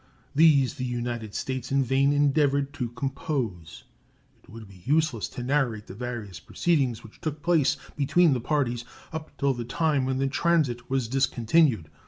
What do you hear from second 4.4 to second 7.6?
It would be useless to narrate the various proceedings which took